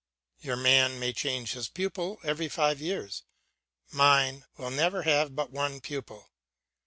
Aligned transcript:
Your 0.39 0.55
man 0.55 0.99
may 0.99 1.13
change 1.13 1.51
his 1.51 1.67
pupil 1.69 2.17
every 2.23 2.49
five 2.49 2.81
years; 2.81 3.21
mine 3.91 4.45
will 4.57 4.71
never 4.71 5.03
have 5.03 5.35
but 5.35 5.51
one 5.51 5.79
pupil. 5.79 6.31